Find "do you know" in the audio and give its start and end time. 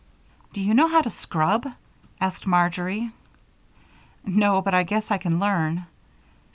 0.53-0.87